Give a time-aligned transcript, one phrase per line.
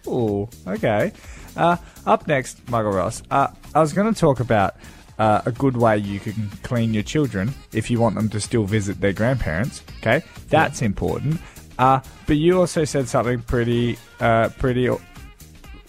[0.06, 1.12] Ooh, okay.
[1.56, 3.22] Uh, up next, Michael Ross.
[3.30, 4.76] Uh, I was going to talk about
[5.18, 8.64] uh, a good way you can clean your children if you want them to still
[8.64, 9.82] visit their grandparents.
[9.98, 11.40] Okay, that's important.
[11.78, 14.88] Uh, but you also said something pretty, uh, pretty,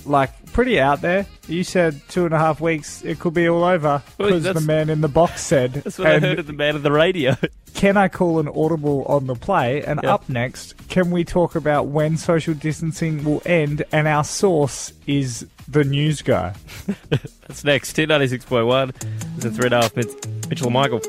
[0.06, 1.26] like pretty out there.
[1.48, 3.04] You said two and a half weeks.
[3.04, 5.74] It could be all over Well, because the man in the box said.
[5.84, 7.36] That's what I heard of the man of the radio.
[7.74, 9.84] can I call an audible on the play?
[9.84, 10.14] And Yeah.
[10.16, 13.84] up next, can we talk about when social distancing will end?
[13.92, 16.54] And our source is the news guy.
[17.48, 17.96] That's next.
[17.96, 18.94] Hit 96.1.
[19.36, 20.16] It's in three and a half minutes.
[20.50, 21.00] Mitchell and Michael.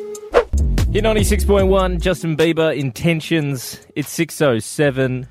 [0.92, 2.00] Hit 96.1.
[2.00, 2.76] Justin Bieber.
[2.76, 3.80] Intentions.
[3.96, 5.26] It's 6.07.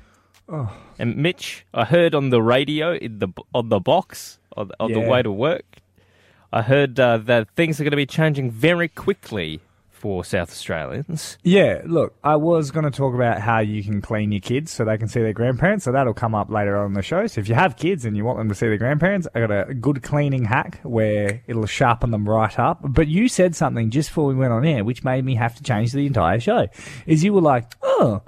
[0.48, 0.54] Oh.
[0.54, 0.81] oh.
[0.98, 5.00] And Mitch, I heard on the radio in the on the box on, on the
[5.00, 5.78] way to work,
[6.52, 9.60] I heard uh, that things are going to be changing very quickly
[10.02, 11.38] for South Australians.
[11.44, 14.84] Yeah, look, I was going to talk about how you can clean your kids so
[14.84, 15.84] they can see their grandparents.
[15.84, 17.28] So that'll come up later on in the show.
[17.28, 19.52] So if you have kids and you want them to see their grandparents, I got
[19.52, 22.80] a good cleaning hack where it'll sharpen them right up.
[22.82, 25.62] But you said something just before we went on air, which made me have to
[25.62, 26.66] change the entire show.
[27.06, 28.22] Is you were like, oh.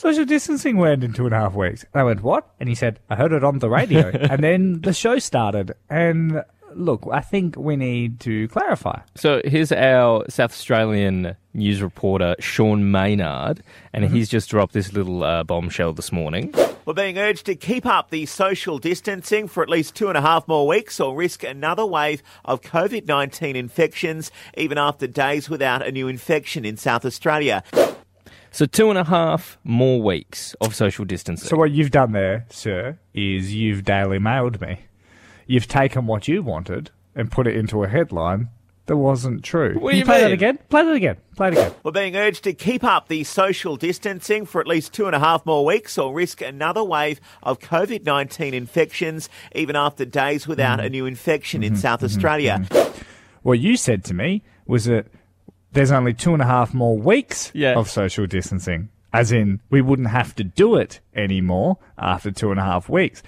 [0.00, 1.84] Social distancing went in two and a half weeks.
[1.92, 2.54] And I went, what?
[2.58, 4.08] And he said, I heard it on the radio.
[4.30, 5.72] and then the show started.
[5.90, 6.42] And
[6.74, 9.00] look, I think we need to clarify.
[9.14, 13.62] So here's our South Australian news reporter Sean Maynard,
[13.92, 16.54] and he's just dropped this little uh, bombshell this morning.
[16.86, 20.22] We're being urged to keep up the social distancing for at least two and a
[20.22, 25.86] half more weeks or risk another wave of COVID 19 infections, even after days without
[25.86, 27.62] a new infection in South Australia.
[28.50, 31.48] So two and a half more weeks of social distancing.
[31.48, 34.80] So what you've done there, sir, is you've Daily Mailed me.
[35.46, 38.48] You've taken what you wanted and put it into a headline
[38.86, 39.78] that wasn't true.
[39.78, 40.58] What do Can you play that again?
[40.68, 41.16] Play that again.
[41.36, 41.74] Play it again.
[41.84, 45.20] We're being urged to keep up the social distancing for at least two and a
[45.20, 50.80] half more weeks or risk another wave of COVID 19 infections, even after days without
[50.80, 50.86] mm.
[50.86, 51.80] a new infection in mm-hmm.
[51.80, 52.06] South mm-hmm.
[52.06, 52.66] Australia.
[52.68, 53.02] Mm-hmm.
[53.42, 55.06] What you said to me was that
[55.72, 57.74] there's only two and a half more weeks Yeah.
[57.78, 58.88] of social distancing.
[59.12, 63.22] As in, we wouldn't have to do it anymore after two and a half weeks.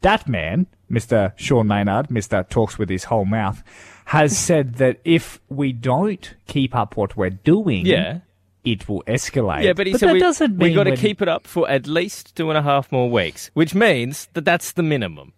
[0.00, 1.32] That man, Mr.
[1.36, 2.48] Sean Maynard, Mr.
[2.48, 3.62] Talks with his whole mouth,
[4.06, 8.20] has said that if we don't keep up what we're doing, Yeah.
[8.64, 9.62] it will escalate.
[9.62, 11.68] yeah, but he said that we, doesn't we mean got to keep it up for
[11.70, 15.32] at least two and a half more weeks, which means that that's the minimum.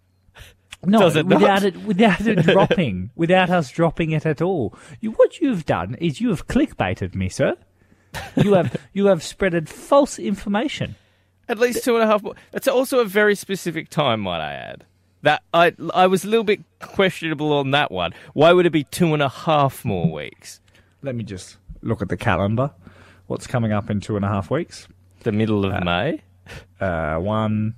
[0.85, 1.41] No, it not?
[1.41, 4.75] without it, without it dropping, without us dropping it at all.
[5.01, 7.57] You, what you've done is you have clickbaited me, sir.
[8.37, 10.97] You have you have spreaded false information.
[11.49, 12.35] At least two and a half more.
[12.51, 14.85] That's also a very specific time, might I add.
[15.23, 18.13] That I I was a little bit questionable on that one.
[18.35, 20.61] Why would it be two and a half more weeks?
[21.03, 22.71] Let me just look at the calendar.
[23.29, 24.89] What's coming up in two and a half weeks?
[25.21, 26.23] The middle of May,
[26.81, 27.75] Uh, one,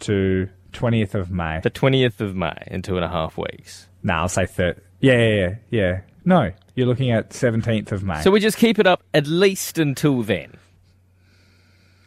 [0.00, 1.60] two, 20th of May.
[1.62, 3.88] the twentieth of May, in two and a half weeks.
[4.02, 4.80] No, I'll say third.
[5.00, 6.00] Yeah, yeah, yeah, yeah.
[6.24, 8.22] No, you're looking at 17th of May.
[8.22, 10.56] So we just keep it up at least until then.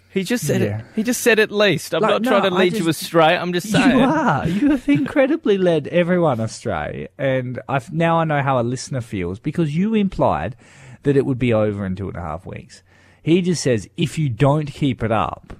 [0.10, 0.80] He just said Yeah.
[0.80, 0.86] it.
[0.96, 1.94] He just said at least.
[1.94, 3.36] I'm Like, not no, trying to lead you astray.
[3.36, 3.98] I'm just saying.
[3.98, 4.48] You are.
[4.48, 9.40] You have incredibly led everyone astray, and I've now I know how a listener feels
[9.40, 10.56] because you implied
[11.04, 12.82] that it would be over in two and a half weeks.
[13.22, 15.52] He just says if you don't keep it up,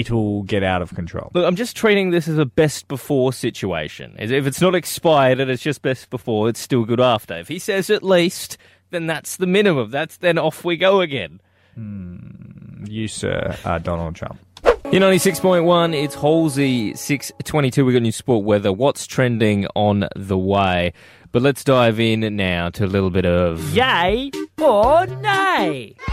[0.00, 1.30] it'll get out of control.
[1.34, 4.16] Look, I'm just treating this as a best before situation.
[4.18, 7.34] If it's not expired and it's just best before, it's still good after.
[7.34, 8.58] If he says at least,
[8.90, 9.90] then that's the minimum.
[9.90, 11.40] That's then off we go again.
[11.74, 14.38] Hmm, you, sir, are Donald Trump.
[14.86, 17.84] In 96.1, it's Halsey 622.
[17.84, 18.72] We've got new sport weather.
[18.72, 20.92] What's trending on the way?
[21.32, 23.74] But let's dive in now to a little bit of.
[23.74, 24.30] Yay
[24.60, 25.96] or nay?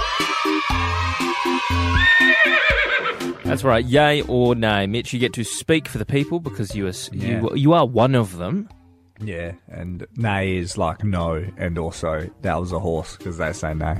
[3.51, 3.86] That's right.
[3.86, 5.12] Yay or nay, Mitch?
[5.13, 7.42] You get to speak for the people because you are Yeah.
[7.42, 8.69] you you are one of them.
[9.19, 13.74] Yeah, and nay is like no, and also that was a horse because they say
[13.74, 13.98] no.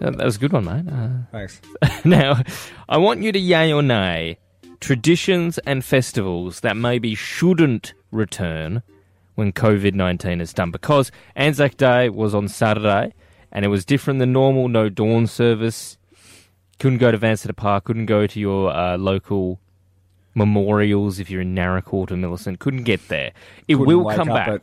[0.00, 0.90] Uh, That was a good one, mate.
[0.92, 1.60] Uh, Thanks.
[2.04, 2.40] now,
[2.88, 4.38] I want you to yay or nay
[4.80, 8.82] traditions and festivals that maybe shouldn't return
[9.34, 10.70] when COVID 19 is done.
[10.70, 13.12] Because Anzac Day was on Saturday
[13.50, 15.98] and it was different than normal, no dawn service.
[16.78, 19.60] Couldn't go to Vansittart Park, couldn't go to your uh, local
[20.34, 23.32] memorials if you're in Naracoorte or Millicent, couldn't get there.
[23.68, 24.48] It Couldn't will come back.
[24.48, 24.62] at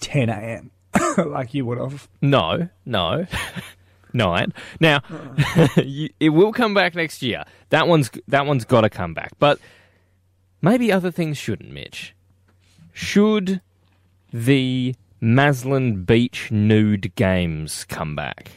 [0.00, 0.70] 10 a.m.
[1.26, 2.08] like you would have.
[2.22, 3.26] No, no.
[4.14, 4.54] Nine.
[4.80, 5.00] Now,
[5.76, 7.44] you, it will come back next year.
[7.68, 9.32] That one's that one's got to come back.
[9.38, 9.58] But
[10.62, 12.14] maybe other things shouldn't, Mitch.
[12.94, 13.60] Should
[14.32, 18.52] the Maslin Beach Nude Games come back?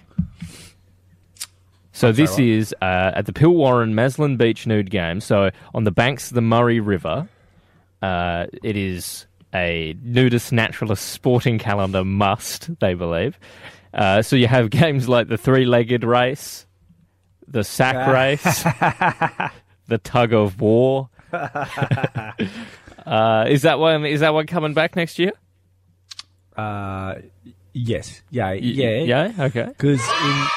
[2.01, 5.21] So this is uh, at the Pillwarren Maslin Beach Nude game.
[5.21, 7.30] So on the banks of the Murray River,
[8.01, 13.38] uh, it is a nudist naturalist sporting calendar must, they believe.
[13.94, 16.65] Uh, so you have games like the three-legged race,
[17.48, 18.63] the sack race,
[19.88, 21.07] the tug of war.
[21.31, 22.33] uh,
[23.47, 24.07] is that one?
[24.07, 25.33] Is that one coming back next year?
[26.57, 27.18] Uh,
[27.74, 28.24] yes.
[28.31, 28.54] Yeah.
[28.54, 29.04] Yeah.
[29.04, 29.45] Yeah.
[29.45, 29.65] Okay.
[29.65, 30.47] Because in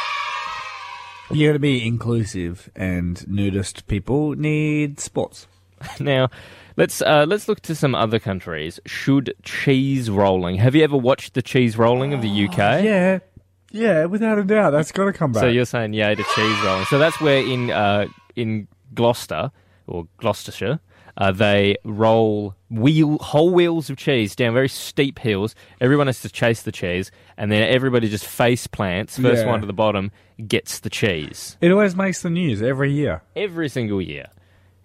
[1.34, 5.46] you got to be inclusive, and nudist people need sports.
[6.00, 6.30] Now,
[6.76, 8.80] let's uh, let's look to some other countries.
[8.86, 10.56] Should cheese rolling?
[10.56, 12.58] Have you ever watched the cheese rolling of the UK?
[12.84, 13.18] Yeah.
[13.70, 15.40] Yeah, without a doubt, that's got to come back.
[15.40, 16.84] So you're saying yay to cheese rolling.
[16.86, 19.50] So that's where in uh, in Gloucester
[19.88, 20.78] or Gloucestershire,
[21.16, 25.54] uh, they roll wheel whole wheels of cheese down very steep hills.
[25.80, 29.18] Everyone has to chase the cheese, and then everybody just face plants.
[29.18, 29.50] First Yeah.
[29.50, 30.10] one to the bottom
[30.48, 33.22] gets the cheese it always makes the news every year.
[33.36, 34.26] every single year.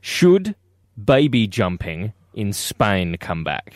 [0.02, 0.56] Should
[1.04, 3.74] baby jumping in Spain come back?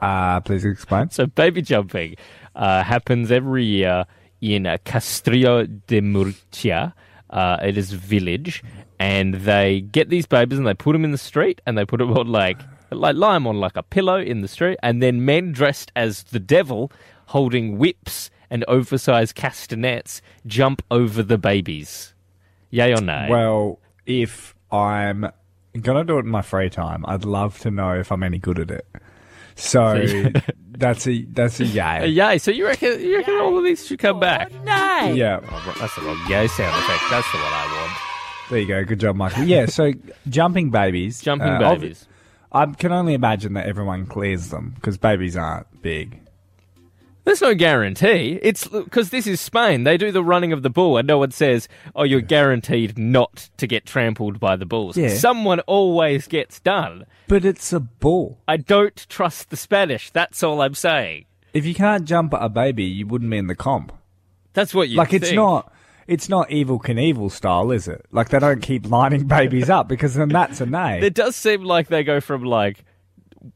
[0.00, 1.10] Uh, please explain.
[1.10, 2.16] So baby jumping
[2.56, 4.06] uh, happens every year
[4.40, 6.94] in uh, Castrillo de Murcia.
[7.30, 8.62] Uh, it is a village,
[9.02, 11.98] and they get these babies and they put them in the street, and they put
[11.98, 12.58] them on like
[12.90, 16.22] like lie 'em on like a pillow in the street, and then men dressed as
[16.24, 16.92] the devil,
[17.26, 22.14] holding whips and oversized castanets, jump over the babies.
[22.70, 23.26] Yay or nay?
[23.30, 25.30] Well, if I'm
[25.80, 28.58] gonna do it in my free time, I'd love to know if I'm any good
[28.58, 28.86] at it.
[29.54, 30.04] So
[30.70, 32.06] that's a that's a yay.
[32.08, 32.38] yay!
[32.38, 34.50] So you reckon you reckon all of these should come back?
[35.16, 37.02] Yeah, Oh, that's the wrong yay sound effect.
[37.10, 38.11] That's the one I want.
[38.52, 38.84] There you go.
[38.84, 39.44] Good job, Michael.
[39.44, 39.92] Yeah, so
[40.28, 42.06] jumping babies, Jumping uh, babies.
[42.52, 46.20] I can only imagine that everyone clears them because babies aren't big.
[47.24, 48.38] There's no guarantee.
[48.42, 49.84] It's because this is Spain.
[49.84, 53.48] They do the running of the bull, and no one says, "Oh, you're guaranteed not
[53.56, 55.14] to get trampled by the bulls." Yeah.
[55.14, 57.06] Someone always gets done.
[57.28, 58.40] But it's a bull.
[58.46, 60.10] I don't trust the Spanish.
[60.10, 61.24] That's all I'm saying.
[61.54, 63.92] If you can't jump a baby, you wouldn't be in the comp.
[64.52, 65.72] That's what you like it's not
[66.12, 68.04] it's not Evel Knievel style, is it?
[68.12, 71.00] Like they don't keep lining babies up because then that's a nay.
[71.02, 72.84] It does seem like they go from like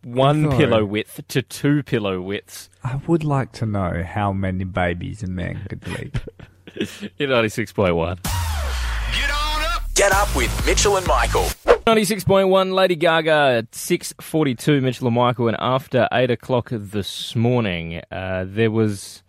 [0.02, 0.56] one No.
[0.56, 5.28] pillow width to two pillow widths I would like to know how many babies a
[5.28, 6.18] man could leap.
[7.18, 8.18] in ninety six point one.
[8.24, 9.82] Get on up.
[9.94, 11.46] Get up with Mitchell and Michael.
[11.86, 18.44] 96.1 Lady Gaga at 6.42 Mitchell and Michael and after 8 o'clock this morning uh,
[18.44, 19.22] there was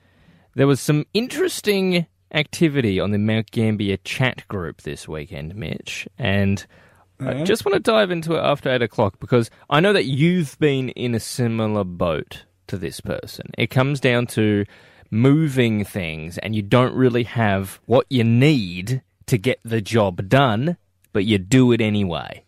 [0.56, 6.66] there was some interesting activity on the Mount Gambier chat group this weekend Mitch and
[7.20, 10.58] I just want to dive into it after 8 o'clock because I know that you've
[10.60, 14.66] been in a similar boat to this person it comes down to
[15.10, 20.78] moving things and you don't really have what you need to get the job done
[21.14, 22.44] but you do it anyway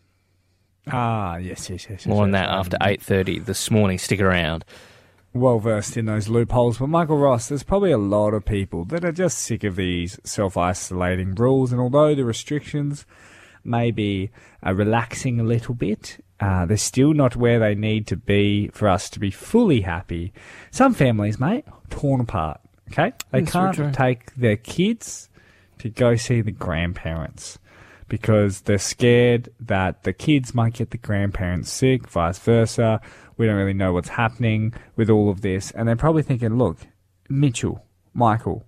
[0.91, 2.05] ah, yes, yes, yes.
[2.05, 2.93] more on yes, that yes.
[2.93, 3.97] after 8.30 this morning.
[3.97, 4.65] Stick around.
[5.33, 6.77] Well versed in those loopholes.
[6.77, 10.19] But Michael Ross, there's probably a lot of people that are just sick of these
[10.23, 11.71] self isolating rules.
[11.71, 13.05] And although the restrictions
[13.63, 14.31] may be
[14.65, 18.87] uh, relaxing a little bit, uh, they're still not where they need to be for
[18.87, 20.33] us to be fully happy.
[20.71, 22.61] Some families, mate, torn apart.
[22.91, 23.13] Okay?
[23.31, 25.29] They That's can't take their kids
[25.79, 27.59] to go see the grandparents
[28.07, 32.99] because they're scared that the kids might get the grandparents sick, vice versa.
[33.39, 35.71] We don't really know what's happening with all of this.
[35.71, 36.79] And they're probably thinking, look,
[37.29, 38.65] Mitchell, Michael,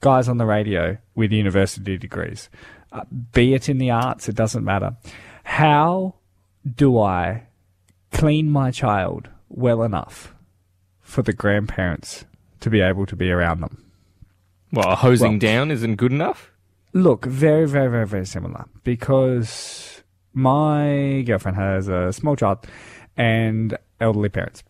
[0.00, 2.50] guys on the radio with university degrees,
[2.90, 4.96] uh, be it in the arts, it doesn't matter.
[5.44, 6.16] How
[6.66, 7.46] do I
[8.10, 10.34] clean my child well enough
[11.00, 12.24] for the grandparents
[12.58, 13.92] to be able to be around them?
[14.72, 16.50] Well, hosing Well- down isn't good enough.
[16.92, 20.02] Look, very, very, very, very similar because
[20.32, 22.66] my girlfriend has a small child
[23.16, 24.62] and elderly parents.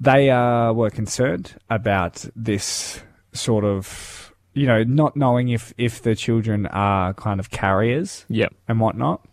[0.00, 6.14] They uh, were concerned about this sort of, you know, not knowing if, if the
[6.14, 8.54] children are kind of carriers Yep.
[8.68, 9.24] and whatnot.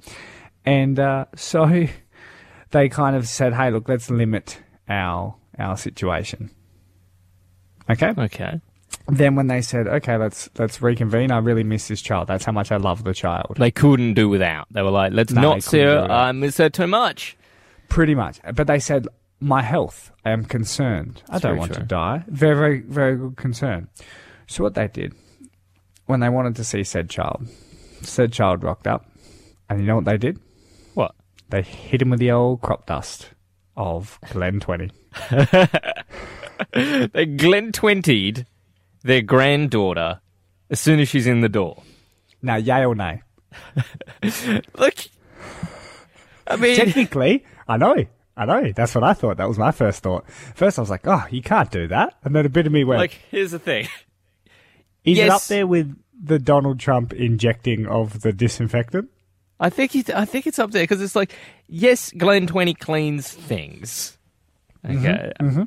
[0.65, 1.87] And uh, so
[2.71, 6.49] they kind of said, hey, look, let's limit our our situation.
[7.89, 8.13] Okay?
[8.17, 8.59] Okay.
[9.07, 12.27] Then when they said, okay, let's let's reconvene, I really miss this child.
[12.27, 13.57] That's how much I love the child.
[13.57, 14.67] They couldn't do without.
[14.71, 16.11] They were like, let's No, not they see couldn't her.
[16.15, 17.37] I miss her too much.
[17.87, 18.39] Pretty much.
[18.55, 19.07] But they said,
[19.39, 21.23] my health, I am concerned.
[21.29, 21.81] I don't want true.
[21.81, 22.23] to die.
[22.27, 23.89] Very, very, very good concern.
[24.47, 25.13] So what they did,
[26.05, 27.47] when they wanted to see said child,
[28.01, 29.05] said child rocked up,
[29.69, 30.39] and you know what they did?
[30.93, 31.15] What?
[31.49, 33.29] They hit him with the old crop dust
[33.75, 34.91] of Glen 20.
[36.71, 38.45] They Glen 20'd
[39.03, 40.21] their granddaughter
[40.69, 41.83] as soon as she's in the door.
[42.41, 43.21] Now, yay or nay?
[44.77, 44.95] Look,
[46.47, 48.05] I mean, Technically, I know.
[48.37, 48.71] I know.
[48.75, 49.37] That's what I thought.
[49.37, 50.29] That was my first thought.
[50.29, 52.15] First, I was like, oh, you can't do that.
[52.23, 53.87] And then a bit of me went, like, here's the thing.
[55.05, 59.09] is it up there with the Donald Trump injecting of the disinfectant?
[59.59, 61.33] I think it, I think it's up there because it's like,
[61.67, 64.17] yes, Glen 20 cleans things.
[64.85, 65.31] Mm-hmm, okay.
[65.39, 65.63] Mm-hmm.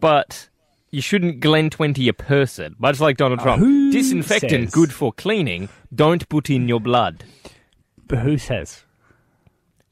[0.00, 0.48] But
[0.90, 3.60] you shouldn't Glen 20 a person, much like Donald uh, Trump.
[3.60, 4.74] who Disinfectant, says?
[4.74, 5.68] good for cleaning.
[5.94, 7.24] Don't put in your blood.
[8.08, 8.82] But who says?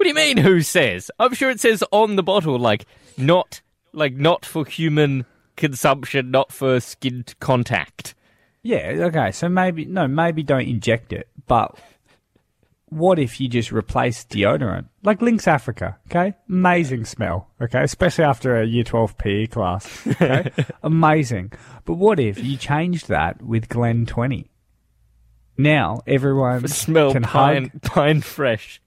[0.03, 0.37] What do you mean?
[0.39, 1.13] Who says?
[1.21, 3.61] I'm sure it says on the bottle, like not,
[3.93, 8.17] like not for human consumption, not for skin contact.
[8.65, 9.31] Yeah, okay.
[9.31, 11.29] So maybe, no, maybe don't inject it.
[11.47, 11.79] But
[12.89, 14.89] what if you just replace deodorant?
[15.05, 16.35] Like Lynx Africa, okay?
[16.49, 17.85] Amazing smell, okay?
[17.85, 20.51] Especially after a year 12 PE class, okay?
[20.83, 21.53] Amazing.
[21.85, 24.51] But what if you changed that with Glen 20?
[25.59, 27.83] Now everyone Smell can pine, hug.
[27.83, 28.81] pine fresh.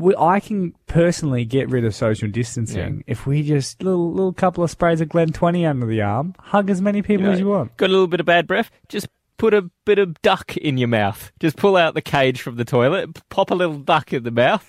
[0.00, 4.64] We, I can personally get rid of social distancing if we just little little couple
[4.64, 7.48] of sprays of Glen 20 under the arm, hug as many people know, as you
[7.48, 7.76] want.
[7.76, 8.70] Got a little bit of bad breath?
[8.88, 11.32] Just put a bit of duck in your mouth.
[11.38, 14.66] Just pull out the cage from the toilet, pop a little duck in the mouth.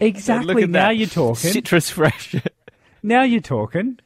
[0.00, 0.54] Exactly.
[0.54, 1.52] Look at now you're talking.
[1.52, 2.34] Citrus fresh.
[3.02, 3.98] now you're talking.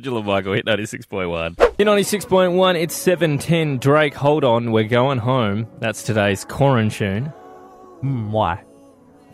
[0.00, 1.48] Jill and Michael hit 96.1.
[1.78, 3.80] In 96.1, it's 7.10.
[3.80, 5.66] Drake, hold on, we're going home.
[5.80, 7.32] That's today's quarantine.
[8.02, 8.62] Mm, why?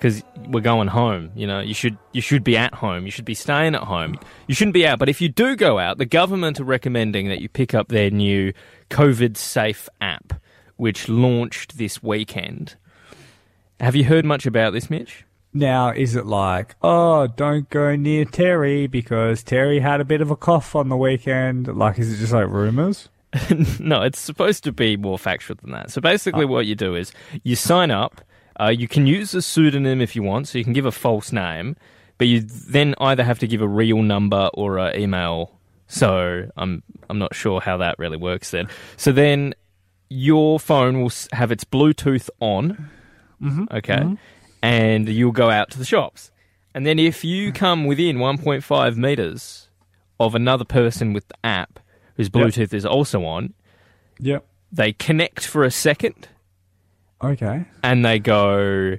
[0.05, 1.31] Because we're going home.
[1.35, 3.07] You know, you should you should be at home.
[3.07, 4.19] You should be staying at home.
[4.47, 4.99] You shouldn't be out.
[4.99, 8.11] But if you do go out, the government are recommending that you pick up their
[8.11, 8.53] new
[8.91, 10.35] COVID Safe app,
[10.77, 12.77] which launched this weekend.
[13.81, 15.25] Have you heard much about this, Mitch?
[15.55, 20.31] Now, is it like, oh, don't go near Terry because Terry had a bit of
[20.31, 21.67] a cough on the weekend?
[21.67, 23.09] Like, is it just like rumors?
[23.81, 25.91] no, it's supposed to be more factual than that.
[25.91, 26.49] So basically, oh.
[26.49, 27.11] what you do is
[27.43, 28.21] you sign up.
[28.61, 31.33] Uh, you can use a pseudonym if you want, so you can give a false
[31.33, 31.77] name,
[32.19, 35.59] but you then either have to give a real number or an email.
[35.87, 38.69] So I'm I'm not sure how that really works then.
[38.97, 39.55] So then
[40.09, 42.91] your phone will have its Bluetooth on,
[43.43, 43.65] mm-hmm.
[43.71, 44.15] okay, mm-hmm.
[44.63, 46.31] and you'll go out to the shops,
[46.75, 47.55] and then if you mm.
[47.55, 49.69] come within 1.5 meters
[50.21, 51.81] of another person with the app
[52.17, 53.55] whose Bluetooth is also on,
[54.21, 54.47] Yep.
[54.71, 56.29] they connect for a second
[57.33, 57.65] Okay.
[57.83, 58.97] and they go,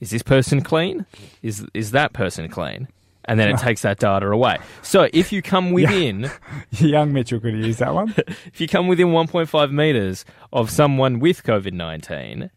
[0.00, 1.06] "Is this person clean?
[1.42, 2.88] Is is that person clean?"
[3.24, 4.58] And then it takes that data away.
[4.82, 6.30] So if you come within,
[6.72, 8.12] Young Mitchell could use that one.
[8.46, 12.50] if you come within 1.5 meters of someone with COVID 19,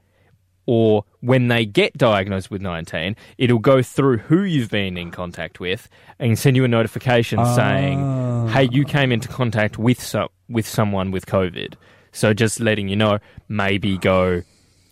[0.65, 5.59] or when they get diagnosed with 19, it'll go through who you've been in contact
[5.59, 8.47] with and send you a notification saying, ah.
[8.47, 11.75] "Hey, you came into contact with so- with someone with COVID."
[12.11, 14.41] So just letting you know, maybe go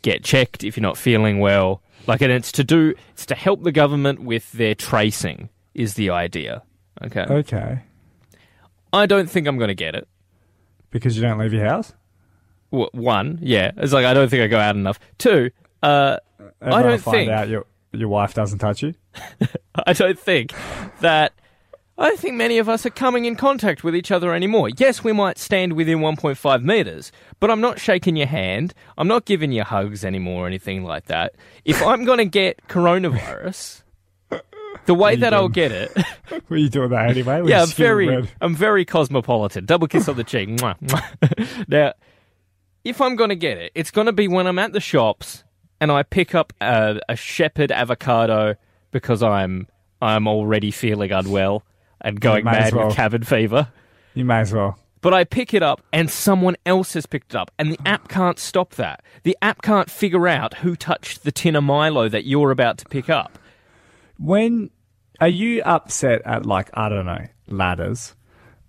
[0.03, 1.81] get checked if you're not feeling well.
[2.05, 5.49] Like, and it's to do, it's to help the government with their tracing.
[5.73, 6.61] Is the idea?
[7.03, 7.21] Okay.
[7.27, 7.79] okay.
[8.93, 10.07] I don't think I'm going to get it.
[10.91, 11.93] Because you don't leave your house?
[12.71, 14.99] W- one, yeah, it's like I don't think I go out enough.
[15.17, 15.49] Two,
[15.81, 16.17] uh,
[16.61, 18.93] Everyone don't find think- out your, your wife doesn't touch you?
[19.87, 20.53] I don't think
[20.99, 21.33] that.
[21.95, 24.69] I don't think many of us are coming in contact with each other anymore.
[24.69, 28.73] Yes, we might stand within 1.5 meters, but I'm not shaking your hand.
[28.97, 31.35] I'm not giving you hugs anymore or anything like that.
[31.65, 33.83] If I'm going to get coronavirus,
[34.85, 35.95] the way that I'll get it,
[36.49, 37.41] Were you doing that anyway?
[37.41, 38.29] With yeah, I'm very, red?
[38.41, 39.65] I'm very cosmopolitan.
[39.65, 40.49] Double kiss on the cheek.
[40.49, 41.65] Mwah, mwah.
[41.67, 41.93] now,
[42.83, 45.43] if I'm going to get it, it's going to be when I'm at the shops
[45.79, 48.55] and I pick up a, a Shepard avocado
[48.91, 49.67] because I'm
[50.01, 51.63] I'm already feeling unwell
[52.03, 52.87] and going mad well.
[52.87, 53.69] with cabin fever.
[54.13, 54.77] You may as well.
[55.01, 58.07] but I pick it up and someone else has picked it up, and the app
[58.07, 59.01] can't stop that.
[59.23, 62.85] The app can't figure out who touched the tin of Milo that you're about to
[62.85, 63.37] pick up.
[64.17, 64.69] When
[65.19, 68.15] are you upset at like I don't know ladders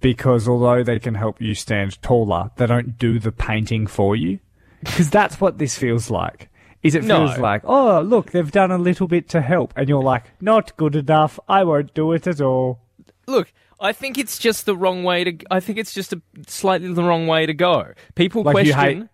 [0.01, 4.39] because although they can help you stand taller, they don't do the painting for you?
[4.83, 6.49] Because that's what this feels like.
[6.83, 7.27] Is it No.
[7.27, 10.77] feels like oh look they've done a little bit to help, and you're like not
[10.77, 11.39] good enough.
[11.49, 12.81] I won't do it at all.
[13.27, 15.37] Look, I think it's just the wrong way to.
[15.51, 17.93] I think it's just a slightly the wrong way to go.
[18.15, 19.01] People Like you question.
[19.03, 19.09] hate.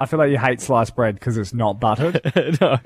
[0.00, 2.20] I feel like you hate sliced bread because it's not buttered.
[2.60, 2.78] no.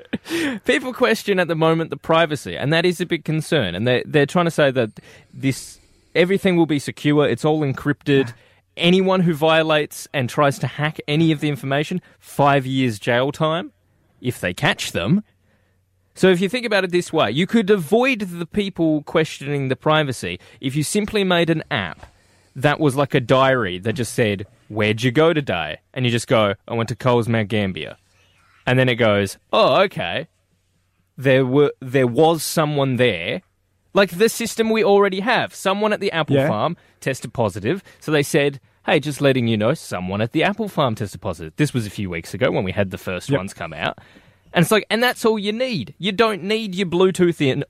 [0.67, 3.75] People question at the moment the privacy, and that is a big concern.
[3.75, 5.01] And they're, they're trying to say that
[5.33, 5.79] this
[6.15, 8.33] everything will be secure, it's all encrypted.
[8.77, 13.73] Anyone who violates and tries to hack any of the information, five years jail time
[14.21, 15.25] if they catch them.
[16.19, 19.77] So if you think about it this way, you could avoid the people questioning the
[19.77, 22.07] privacy if you simply made an app
[22.57, 25.79] that was like a diary that just said, Where'd you go today?
[25.95, 27.97] And you just go, I went to Coles Mount Gambier.
[28.67, 30.27] And then it goes, Oh, okay.
[31.17, 33.43] There were there was someone there.
[33.95, 35.55] Like the system we already have.
[35.55, 36.49] Someone at the apple Yeah.
[36.49, 37.85] farm tested positive.
[38.01, 41.55] So they said, Hey, just letting you know, someone at the apple farm tested positive.
[41.55, 43.39] This was a few weeks ago when we had the first Yep.
[43.39, 43.99] ones come out.
[44.53, 45.95] And it's like, and that's all you need.
[45.99, 47.65] You don't need your Bluetooth in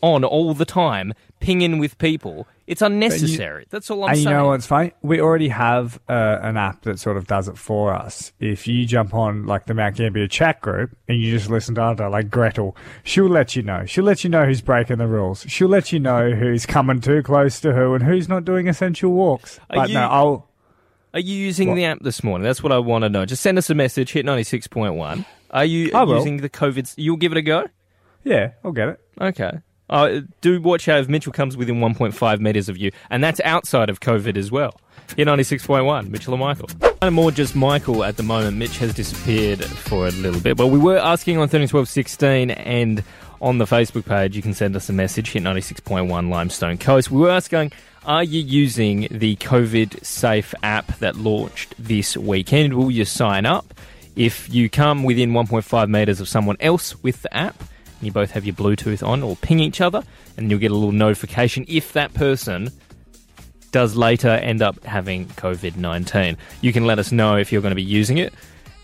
[0.00, 2.46] on all the time, pinging with people.
[2.66, 3.66] It's unnecessary.
[3.68, 4.36] that's all I'm and you saying.
[4.36, 4.92] know what's funny?
[5.02, 8.32] We already have uh, an app that sort of does it for us.
[8.40, 11.82] If you jump on like the Mount Gambier chat group and you just listen to
[11.82, 13.84] other like Gretel, she'll let you know.
[13.84, 15.44] She'll let you know who's breaking the rules.
[15.48, 19.10] She'll let you know who's coming too close to who and who's not doing essential
[19.12, 19.60] walks.
[19.68, 20.48] But you- no, I'll.
[21.14, 21.74] Are you using What?
[21.76, 22.44] the app this morning?
[22.44, 23.24] That's what I want to know.
[23.24, 25.24] Just send us a message, hit 96.1.
[25.52, 26.16] Are you I will.
[26.16, 26.92] using the COVID?
[26.96, 27.68] You'll give it a go?
[28.24, 29.00] Yeah, I'll get it.
[29.20, 29.52] Okay.
[29.88, 33.90] Uh, do watch out if Mitchell comes within 1.5 metres of you, and that's outside
[33.90, 34.80] of COVID as well.
[35.16, 36.66] Hit 96.1, Mitchell and Michael.
[36.80, 38.56] Kind of more just Michael at the moment.
[38.56, 40.56] Mitch has disappeared for a little bit.
[40.56, 43.04] But we were asking on 131216 and
[43.42, 47.10] on the Facebook page, you can send us a message, hit 96.1 Limestone Coast.
[47.10, 47.72] We were asking,
[48.06, 52.74] are you using the COVID Safe app that launched this weekend?
[52.74, 53.74] Will you sign up?
[54.16, 57.62] If you come within 1.5 metres of someone else with the app,
[58.00, 60.02] you both have your Bluetooth on or ping each other,
[60.36, 62.70] and you'll get a little notification if that person
[63.72, 66.36] does later end up having COVID 19.
[66.60, 68.32] You can let us know if you're going to be using it.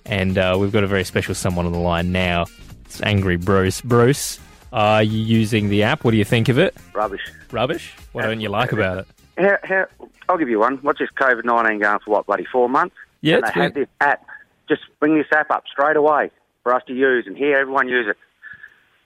[0.06, 2.46] And uh, we've got a very special someone on the line now.
[2.86, 3.80] It's Angry Bruce.
[3.82, 4.40] Bruce,
[4.72, 6.04] are you using the app?
[6.04, 6.76] What do you think of it?
[6.92, 7.22] Rubbish.
[7.50, 7.94] Rubbish?
[8.12, 9.06] What don't you like about it?
[9.38, 9.86] How, how,
[10.28, 10.78] I'll give you one.
[10.78, 12.94] What's this COVID 19 going for what, bloody four months?
[13.20, 14.26] Yeah, and it's they have this app.
[14.68, 16.30] Just bring this app up straight away
[16.62, 18.16] for us to use and hear everyone use it.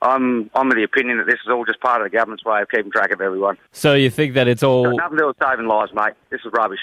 [0.03, 2.61] I'm, I'm of the opinion that this is all just part of the government's way
[2.61, 3.57] of keeping track of everyone.
[3.73, 4.85] So you think that it's all.
[4.97, 6.13] nothing to do with saving lives, mate.
[6.31, 6.81] This is rubbish.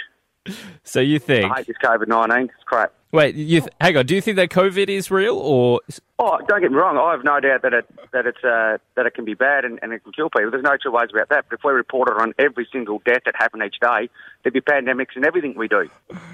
[0.83, 1.51] So you think.
[1.51, 2.45] I hate this COVID 19.
[2.45, 2.91] It's crap.
[3.11, 4.05] Wait, you th- hang on.
[4.05, 5.81] Do you think that COVID is real or.
[6.17, 6.97] Oh, don't get me wrong.
[6.97, 9.79] I have no doubt that it that it's uh, that it can be bad and,
[9.81, 10.51] and it can kill people.
[10.51, 11.45] There's no two ways about that.
[11.49, 14.09] But if we reported on every single death that happened each day,
[14.43, 15.89] there'd be pandemics in everything we do.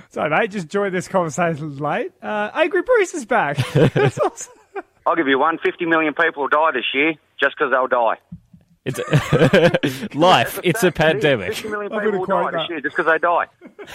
[0.09, 2.11] So, mate, just joined this conversation late.
[2.21, 3.57] Uh, Angry Bruce is back.
[3.73, 4.53] That's awesome.
[5.05, 5.57] I'll give you one.
[5.63, 8.17] 50 million people will die this year just because they'll die.
[8.87, 10.59] It's life.
[10.63, 11.53] It's a pandemic.
[11.55, 13.45] 50 million people will die quote this year just because they die.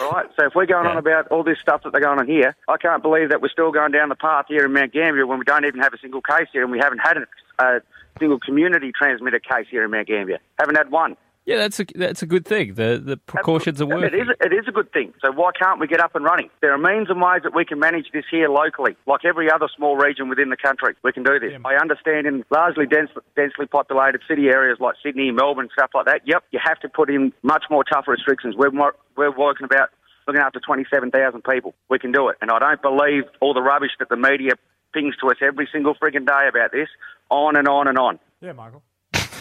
[0.01, 0.27] All right?
[0.37, 2.77] So if we're going on about all this stuff that they're going on here, I
[2.77, 5.45] can't believe that we're still going down the path here in Mount Gambier when we
[5.45, 7.81] don't even have a single case here and we haven't had a, a
[8.19, 10.39] single community transmitted case here in Mount Gambier.
[10.59, 11.17] Haven't had one.
[11.45, 12.75] Yeah, that's a that's a good thing.
[12.75, 14.15] The the precautions are working.
[14.19, 15.13] It is, it is a good thing.
[15.21, 16.51] So why can't we get up and running?
[16.61, 19.69] There are means and ways that we can manage this here locally, like every other
[19.77, 20.95] small region within the country.
[21.03, 21.53] We can do this.
[21.65, 26.21] I understand in largely dense, densely populated city areas like Sydney, Melbourne, stuff like that.
[26.27, 28.55] Yep, you have to put in much more tougher restrictions.
[28.57, 29.91] We're more, we're working about
[30.29, 31.75] looking after 27,000 people.
[31.91, 32.37] We can do it.
[32.41, 34.53] And I don't believe all the rubbish that the media
[34.95, 36.89] pings to us every single frigging day about this,
[37.31, 38.21] on and on and on.
[38.41, 38.83] Yeah, Michael.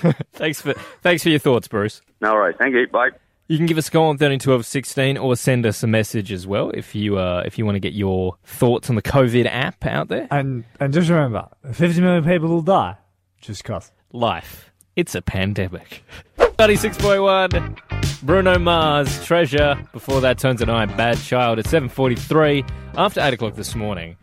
[0.33, 2.01] Thanks for thanks for your thoughts, Bruce.
[2.21, 2.55] No worries.
[2.57, 2.87] Thank you.
[2.87, 3.09] Bye.
[3.47, 6.31] You can give us a call on thirteen twelve sixteen or send us a message
[6.31, 9.45] as well if you uh, if you want to get your thoughts on the COVID
[9.45, 10.27] app out there.
[10.31, 12.95] And, and just remember 50 million people will die
[13.41, 13.91] just because.
[14.13, 14.71] Life.
[14.95, 16.03] It's a pandemic.
[16.37, 17.79] 36.1
[18.23, 19.77] Bruno Mars, Treasure.
[19.93, 22.69] Before that, Tones and I, Bad Child at 7.43.
[22.95, 24.15] After 8 o'clock this morning,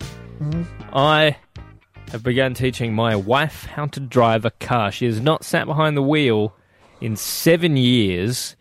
[0.92, 1.36] I
[2.10, 4.90] have begun teaching my wife how to drive a car.
[4.90, 6.54] She has not sat behind the wheel
[7.00, 8.56] in seven years.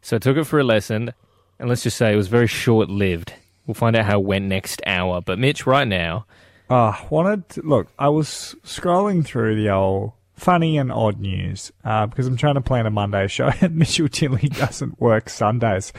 [0.00, 1.12] So I took her for a lesson,
[1.58, 3.34] and let's just say it was very short lived.
[3.66, 5.20] We'll find out how it went next hour.
[5.20, 6.26] But Mitch, right now,
[6.70, 12.06] Uh, wanted to, look, I was scrolling through the old funny and odd news uh,
[12.06, 15.92] because I'm trying to plan a Monday show and Mitchell Tinley doesn't work Sundays.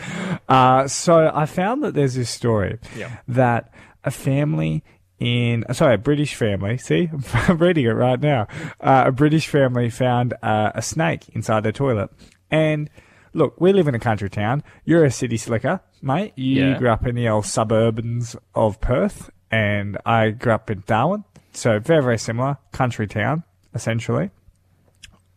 [0.49, 3.17] Uh, so I found that there's this story Yeah.
[3.27, 3.71] that
[4.03, 4.83] a family
[5.19, 7.09] in sorry a British family see?
[7.33, 8.47] I'm reading it right now.
[8.81, 12.09] Uh, a British family found uh, a snake inside their toilet.
[12.51, 12.89] And
[13.33, 14.63] look we live in a country town.
[14.85, 16.33] You're a city slicker mate.
[16.35, 16.77] You Yeah.
[16.77, 21.23] grew up in the old suburbans of Perth and I grew up in Darwin.
[21.53, 24.31] So very very similar country town essentially.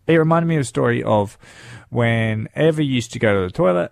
[0.06, 1.36] It reminded me of a story of
[1.90, 3.90] whenever you used to go to the toilet,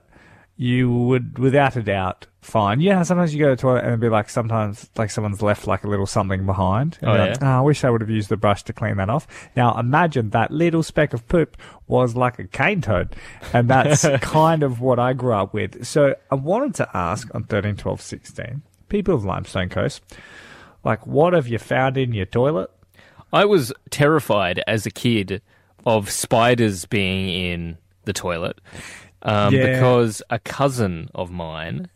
[0.56, 2.82] you would, without a doubt, find.
[2.82, 5.66] Yeah, sometimes you go to the toilet and it'd be like sometimes like someone's left
[5.66, 6.98] like a little something behind.
[7.02, 7.56] Oh, and Oh, like, yeah?
[7.56, 9.26] "Oh, I wish I would have used the brush to clean that off.
[9.56, 11.56] Now imagine that little speck of poop
[11.88, 13.16] was like a cane toad,
[13.52, 15.84] and that's kind of what I grew up with.
[15.86, 20.02] So I wanted to ask on 13, 12, 16, people of Limestone Coast,
[20.84, 22.70] like, what have you found in your toilet?
[23.32, 25.40] I was terrified as a kid
[25.86, 28.60] of spiders being in the toilet
[29.24, 29.72] um, Yeah.
[29.72, 31.88] because a cousin of mine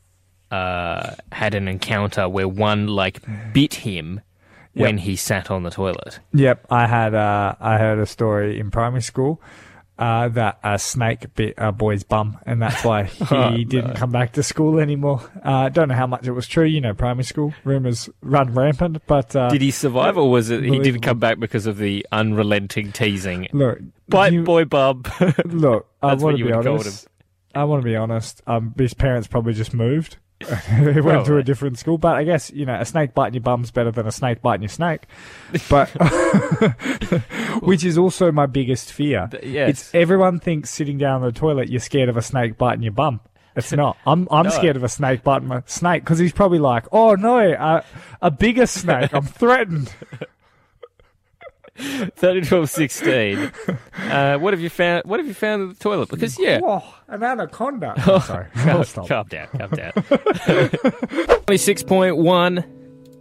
[0.51, 3.21] uh, had an encounter where one like
[3.53, 4.21] bit him
[4.75, 6.21] when he sat on the toilet.
[6.33, 9.43] Yep, I had uh, I heard a story in primary school
[9.99, 14.13] uh, that a snake bit a boy's bum, and that's why he Oh, didn't come
[14.13, 15.21] back to school anymore.
[15.43, 16.65] Uh, don't know how much it was true.
[16.65, 20.63] You know, primary school rumors run rampant, but uh, Did he survive, or was it
[20.63, 23.49] he didn't come back because of the unrelenting teasing?
[23.53, 23.81] look?
[24.09, 25.09] Bite you- boy bub.
[25.45, 27.09] Look, I That's what want you to be honest.
[27.59, 28.43] I want to be honest.
[28.47, 30.17] Um, his parents probably just moved.
[30.81, 33.43] they went to a different school, but I guess you know a snake biting your
[33.43, 35.03] bum's better than a snake biting your snake.
[35.69, 35.89] But
[37.63, 39.27] which is also my biggest fear.
[39.31, 39.71] Th- yes.
[39.71, 42.93] It's everyone thinks sitting down in the toilet you're scared of a snake biting your
[42.93, 43.21] bum.
[43.57, 43.97] It's not.
[44.07, 44.51] I'm I'm No.
[44.51, 47.85] scared of a snake biting my snake because he's probably like, oh no, a,
[48.23, 49.13] a bigger snake.
[49.13, 49.93] I'm threatened.
[51.79, 53.53] 30, 12, 16.
[54.11, 55.05] Uh, what have you found?
[55.05, 56.09] What have you found in the toilet?
[56.09, 57.95] Because yeah, Whoa, an anaconda.
[58.07, 58.47] Oh, sorry.
[58.57, 59.09] I'll stop.
[59.09, 59.93] calm down, calm down.
[61.47, 62.65] Twenty-six point one.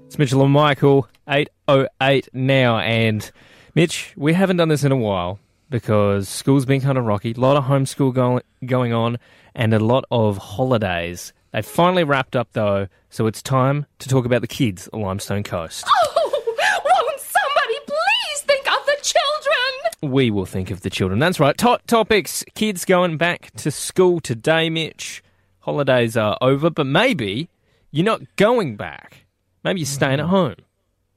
[0.08, 1.08] It's Mitchell and Michael.
[1.30, 3.30] Eight oh eight now, and
[3.76, 5.39] Mitch, we haven't done this in a while
[5.70, 7.34] because school's been kind of rocky.
[7.36, 9.17] A lot of homeschool going going on,
[9.54, 11.34] and a lot of holidays.
[11.52, 15.43] They finally wrapped up though, so it's time to talk about the kids of Limestone
[15.43, 15.86] Coast.
[15.86, 19.97] Won't somebody please think of the children?
[20.08, 21.20] We will think of the children.
[21.20, 21.58] That's right.
[21.58, 22.43] Tot topics.
[22.56, 25.24] Kids going back to school today, Mitch.
[25.60, 27.50] Holidays are over, but maybe
[27.91, 29.26] you're not going back.
[29.63, 30.56] Maybe you're staying at home.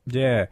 [0.06, 0.46] Yeah,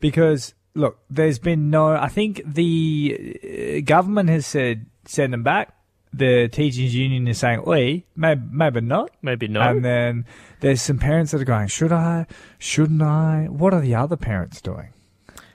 [0.00, 1.88] because look, there's been no.
[1.94, 5.74] I think the uh, government has said send them back.
[6.14, 10.26] The teachers union is saying, "Oi, maybe, maybe not." Maybe not." And then
[10.60, 12.26] there's some parents that are going, "Should I?
[12.58, 14.88] Shouldn't I?" What are the other parents doing?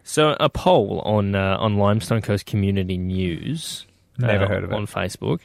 [0.08, 3.86] So a poll on uh, on Limestone Coast Community News.
[4.18, 4.76] Never uh, heard of it.
[4.76, 5.42] on Facebook.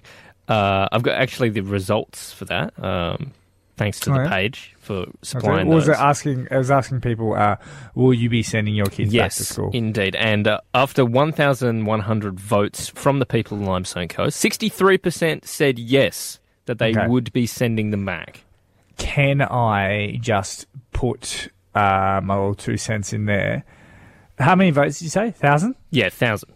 [0.48, 2.72] Uh, I've got actually the results for that.
[2.83, 3.33] Um,
[3.77, 4.29] thanks to Oh, the yeah?
[4.31, 5.96] page for Was it, supplying was those.
[5.96, 6.48] it asking?
[6.51, 7.57] I was asking people, uh,
[7.96, 10.14] "Will you be sending your kids back to school?" indeed.
[10.14, 16.79] And uh, after 1,100 votes from the people of Limestone Coast, 63% said yes, that
[16.79, 17.09] they Okay.
[17.09, 18.44] would be sending them back.
[18.96, 23.64] Can I just put uh, my little two cents in there?
[24.38, 25.31] How many votes did you say?
[25.31, 25.75] Thousand.
[25.90, 26.49] Yeah, 1,000.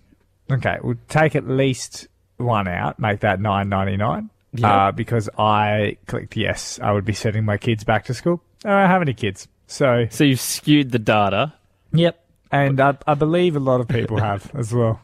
[0.50, 4.30] Okay, we'll take at least one out, make that nine ninety nine.
[4.52, 4.86] Yeah.
[4.88, 8.42] Uh, because I clicked yes, I would be sending my kids back to school.
[8.64, 11.52] I don't have any kids, so So you've skewed the data.
[11.92, 12.22] yep.
[12.52, 15.00] And I, I believe a lot of people have as well.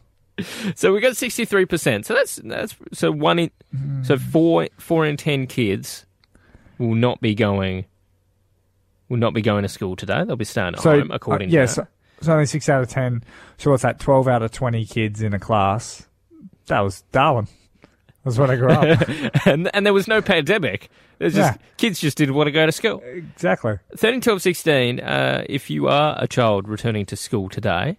[0.75, 2.05] So we got 63%.
[2.05, 3.51] So that's that's so one in
[4.03, 6.05] so four four in 10 kids
[6.79, 7.85] will not be going
[9.09, 10.23] will not be going to school today.
[10.25, 11.73] They'll be staying at So home according uh, yeah, to that.
[11.73, 11.87] so
[12.29, 13.23] only six out of ten.
[13.57, 13.99] So what's that?
[13.99, 16.07] Twelve out of twenty kids in a class.
[16.67, 17.47] That was Darwin.
[18.23, 19.09] That's when I grew up.
[19.45, 20.89] and and there was no pandemic.
[21.19, 21.65] There's just Yeah.
[21.77, 23.01] kids just didn't want to go to school.
[23.05, 23.77] exactly.
[23.97, 27.97] 13, 12, 16, uh, if you are a child returning to school today,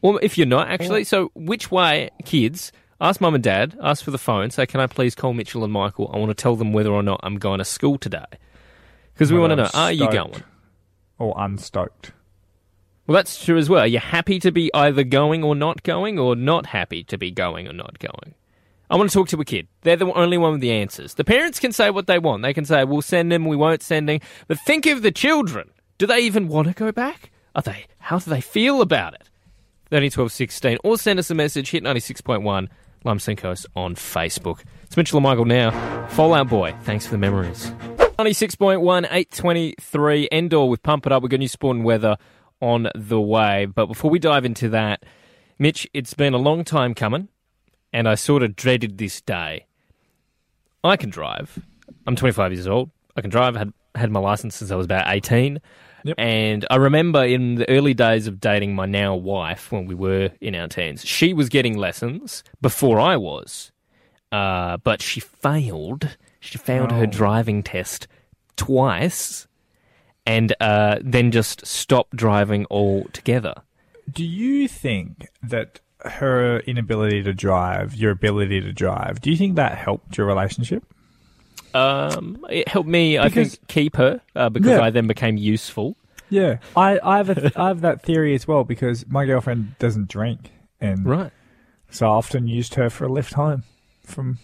[0.00, 4.10] or if you're not actually, so which way, kids, ask mum and dad, ask for
[4.10, 6.10] the phone, say, can I please call Mitchell and Michael?
[6.14, 8.24] I want to tell them whether or not I'm going to school today.
[9.12, 10.42] Because we want to know, I'm are you going?
[11.18, 12.12] Or unstoked.
[13.06, 13.80] Well, that's true as well.
[13.80, 17.30] Are you happy to be either going or not going, or not happy to be
[17.30, 18.34] going or not going?
[18.88, 19.68] I want to talk to a kid.
[19.80, 21.14] They're the only one with the answers.
[21.14, 22.42] The parents can say what they want.
[22.42, 24.20] They can say, we'll send them, we won't send them.
[24.48, 25.70] But think of the children.
[25.98, 27.30] Do they even want to go back?
[27.54, 27.86] Are they?
[27.98, 29.30] How do they feel about it?
[29.90, 30.78] 30, 12, 16.
[30.84, 32.68] Or send us a message, hit 96.1
[33.04, 34.62] Limestone Coast on Facebook.
[34.84, 36.06] It's Mitchell and Michael now.
[36.08, 37.72] Fall Out Boy, thanks for the memories.
[38.18, 41.22] 96.1, 823, Endor with Pump It Up.
[41.22, 42.16] We've got new sport and weather
[42.62, 43.66] on the way.
[43.66, 45.04] But before we dive into that,
[45.58, 47.28] Mitch, it's been a long time coming,
[47.92, 49.66] and I sort of dreaded this day.
[50.82, 51.58] I can drive.
[52.06, 52.90] I'm 25 years old.
[53.16, 53.56] I can drive.
[53.56, 55.60] I had had my license since I was about 18.
[56.04, 56.14] Yep.
[56.18, 60.30] And I remember in the early days of dating my now wife, when we were
[60.40, 63.70] in our teens, she was getting lessons before I was.
[64.32, 66.16] Uh, but she failed.
[66.40, 67.06] She failed her Oh.
[67.06, 68.08] driving test
[68.56, 69.46] twice
[70.26, 73.54] and uh, then just stop driving altogether.
[74.10, 79.56] Do you think that her inability to drive, your ability to drive, do you think
[79.56, 80.84] that helped your relationship?
[81.74, 84.82] Um, it helped me, I think, keep her uh, because Yeah.
[84.82, 85.96] I then became useful.
[86.28, 90.08] Yeah, I, I have a, I have that theory as well because my girlfriend doesn't
[90.08, 91.30] drink, and Right.
[91.90, 93.64] so I often used her for a lift home
[94.04, 94.38] from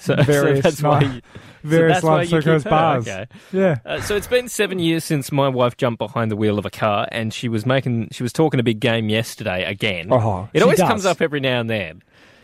[0.00, 1.20] So, various so that's why you,
[1.62, 3.06] various that's why you keep Circus her, bars.
[3.08, 3.26] okay.
[3.52, 6.66] Yeah, Uh, so it's been seven years since my wife jumped behind the wheel of
[6.66, 10.08] a car, and she was making, she was talking a big game yesterday again.
[10.10, 10.88] Oh, it always does.
[10.88, 12.02] comes up every now and then.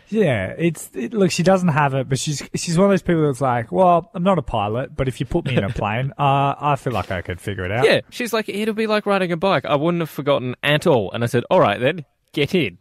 [0.09, 0.53] yeah.
[0.57, 3.41] It's it, look, she doesn't have it, but she's she's one of those people that's
[3.41, 6.55] like, well, I'm not a pilot, but if you put me in a plane, uh,
[6.59, 7.85] I feel like I could figure it out.
[7.85, 9.65] Yeah, she's like, it'll be like riding a bike.
[9.65, 11.11] I wouldn't have forgotten at all.
[11.11, 12.77] And I said, all right then, get in.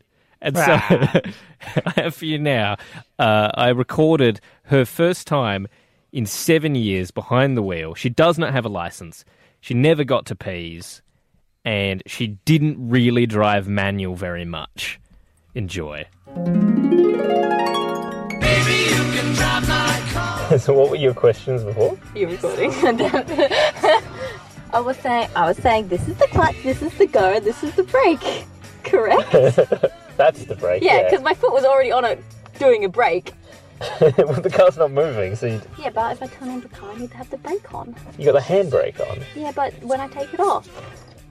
[0.47, 0.63] And so.
[1.87, 2.77] I have for you now.
[3.19, 5.67] Uh, I recorded her first time
[6.13, 7.95] in seven years behind the wheel.
[7.95, 9.25] She does not have a license.
[9.61, 11.03] She never got to P's,
[11.65, 15.01] and she didn't really drive manual very much.
[15.55, 16.07] Enjoy.
[20.59, 21.99] so, what were your questions before?
[22.15, 22.71] You're recording.
[24.73, 27.65] I was saying, I was saying, this is the clutch, this is the go, this
[27.65, 28.45] is the brake.
[28.85, 29.35] Correct?
[30.17, 30.83] That's the brake.
[30.83, 32.23] Yeah, because my foot was already on it
[32.59, 33.33] doing a brake.
[34.01, 36.91] well, the car's not moving, so you, Yeah, but if I turn on the car,
[36.93, 37.95] I need to have the brake on.
[38.19, 39.21] you got the handbrake on.
[39.35, 40.67] Yeah, but when I take it off,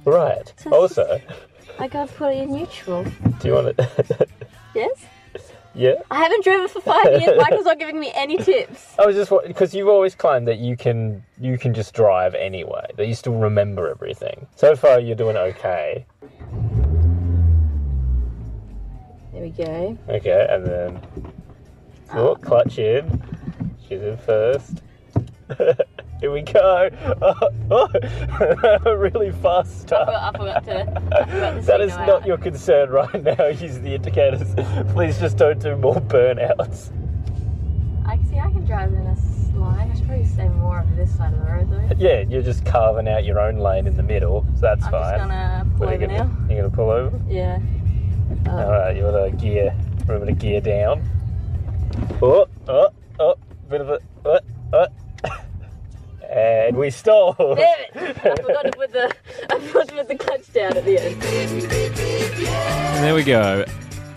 [0.05, 0.53] Right.
[0.71, 1.19] Also,
[1.79, 3.03] I gotta put it in neutral.
[3.39, 4.29] do you want it?
[4.75, 5.05] Yes?
[5.73, 5.93] yeah.
[6.11, 7.37] I haven't driven for five years.
[7.37, 8.93] Michael's not giving me any tips.
[8.99, 12.85] I was just because you've always claimed that you can you can just drive anyway.
[12.97, 14.45] That you still remember everything.
[14.57, 16.05] So far, you're doing okay.
[19.35, 19.97] There we go.
[20.07, 21.01] Okay, and then
[22.13, 23.21] oh, clutch in.
[23.85, 24.81] She's in first.
[26.21, 26.89] Here we go.
[27.21, 27.89] Oh,
[28.85, 30.07] oh, really fast start.
[30.07, 30.81] I forgot to.
[31.11, 32.25] I forgot to That is not out.
[32.25, 33.47] your concern right now.
[33.47, 34.53] Use the indicators.
[34.93, 36.91] Please just don't do more burnouts.
[38.05, 38.39] I see.
[38.39, 39.91] I can drive in this line.
[39.91, 41.95] I should probably stay more on this side of the road though.
[41.97, 45.17] Yeah, you're just carving out your own lane in the middle, so that's I'm fine.
[45.17, 46.47] just gonna pull What, over you're gonna, now.
[46.53, 47.19] You're gonna pull over.
[47.27, 47.59] Yeah.
[48.47, 51.01] All right, you want to gear, remember to gear down.
[52.21, 53.35] Oh, oh, oh,
[53.69, 54.39] bit of a, oh,
[54.73, 54.87] oh.
[56.29, 57.33] and we stole.
[57.37, 57.95] Damn it!
[57.95, 59.15] I forgot to put the
[59.49, 61.23] I forgot to put the clutch down at the end.
[61.23, 63.65] And there we go.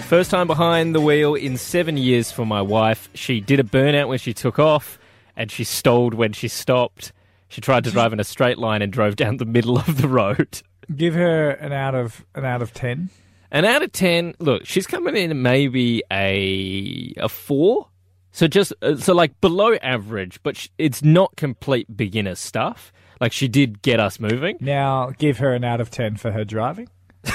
[0.01, 3.09] First time behind the wheel in seven years for my wife.
[3.15, 4.99] She did a burnout when she took off,
[5.37, 7.13] and she stalled when she stopped.
[7.49, 10.09] She tried to drive in a straight line and drove down the middle of the
[10.09, 10.63] road.
[10.95, 13.11] Give her an out of an out of ten.
[13.51, 17.89] And out of ten, look, she's coming in maybe a a four.
[18.31, 22.93] So just uh, so like below average, but it's not complete beginner stuff.
[23.21, 24.59] Like she did get us moving.
[24.61, 26.89] Now give her an out of ten for her driving.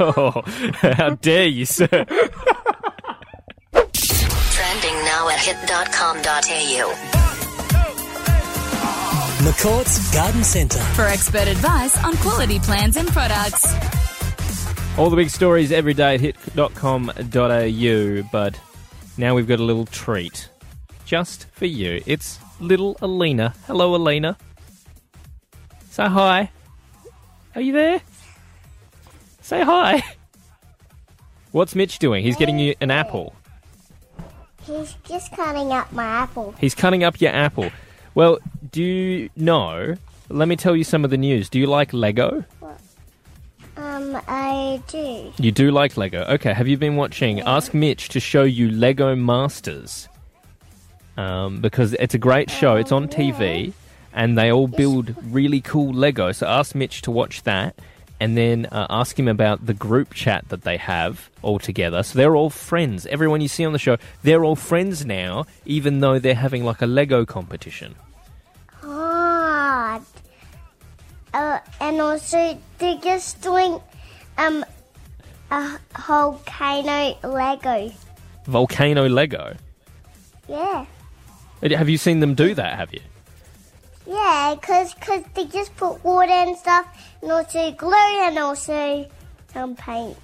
[0.00, 0.42] oh,
[0.80, 1.86] how dare you, sir?
[1.86, 2.06] Trending
[5.04, 6.94] now at hit.com.au.
[9.38, 10.80] McCourt's Garden Centre.
[10.80, 13.97] For expert advice on quality plants and products.
[14.98, 18.60] All the big stories every day at hit.com.au, but
[19.16, 20.48] now we've got a little treat
[21.04, 22.02] just for you.
[22.04, 23.54] It's little Alina.
[23.68, 24.36] Hello, Alina.
[25.88, 26.50] Say hi.
[27.54, 28.00] Are you there?
[29.40, 30.02] Say hi.
[31.52, 32.24] What's Mitch doing?
[32.24, 33.36] He's getting you an apple.
[34.64, 36.56] He's just cutting up my apple.
[36.58, 37.70] He's cutting up your apple.
[38.16, 38.40] Well,
[38.72, 39.94] do you know?
[40.28, 41.48] Let me tell you some of the news.
[41.48, 42.44] Do you like Lego?
[44.26, 45.32] I do.
[45.38, 46.24] You do like Lego.
[46.24, 50.08] Okay, have you been watching Ask Mitch to show you Lego Masters?
[51.16, 52.76] Um, because it's a great show.
[52.76, 53.72] It's on TV,
[54.12, 56.32] and they all build really cool Lego.
[56.32, 57.78] So ask Mitch to watch that,
[58.20, 62.02] and then uh, ask him about the group chat that they have all together.
[62.02, 63.06] So they're all friends.
[63.06, 66.82] Everyone you see on the show, they're all friends now, even though they're having like
[66.82, 67.94] a Lego competition.
[71.34, 73.80] Uh, and also they're just doing
[74.38, 74.64] um
[75.50, 77.92] a volcano Lego.
[78.46, 79.56] Volcano Lego.
[80.48, 80.86] Yeah.
[81.62, 82.78] Have you seen them do that?
[82.78, 83.00] Have you?
[84.06, 86.86] Yeah, because cause they just put water and stuff,
[87.20, 89.06] and also glue, and also
[89.52, 90.16] some paint.